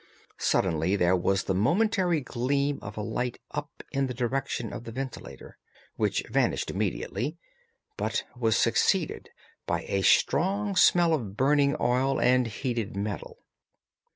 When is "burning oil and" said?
11.37-12.47